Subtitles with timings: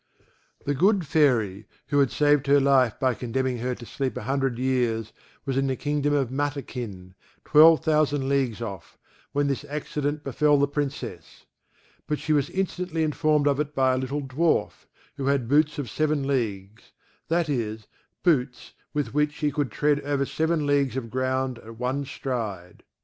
[0.65, 4.57] The good Fairy, who had saved her life by condemning her to sleep a hundred
[4.57, 5.13] years,
[5.45, 7.13] was in the kingdom of Matakin,
[7.45, 8.97] twelve thousand leagues off,
[9.31, 11.45] when this accident befell the Princess;
[12.07, 14.87] but she was instantly informed of it by a little dwarf,
[15.17, 16.93] who had boots of seven leagues,
[17.27, 17.85] that is,
[18.23, 22.81] boots with which he could tread over seven leagues of ground at one stride.